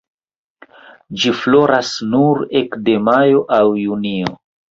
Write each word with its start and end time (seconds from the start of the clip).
Ĝi 1.23 1.33
floras 1.41 1.91
nur 2.15 2.41
ekde 2.61 2.97
majo 3.09 3.45
aŭ 3.61 3.63
junio. 3.85 4.35